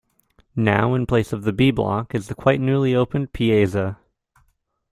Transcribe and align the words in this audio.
Now, 0.55 0.95
in 0.95 1.05
place 1.05 1.31
of 1.31 1.43
the 1.43 1.53
B-block 1.53 2.15
is 2.15 2.25
the 2.27 2.33
quite 2.33 2.59
newly 2.59 2.95
opened 2.95 3.33
Piazza. 3.33 3.99